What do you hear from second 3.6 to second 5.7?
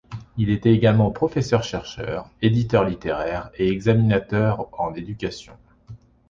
examinateur en éducation.